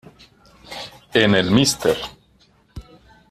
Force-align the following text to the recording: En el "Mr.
En 1.13 1.35
el 1.35 1.51
"Mr. 1.51 1.95